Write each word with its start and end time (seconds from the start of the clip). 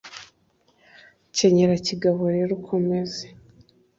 kenyera 1.35 1.75
kigabo 1.87 2.23
rero 2.35 2.51
ukomeze 2.59 3.25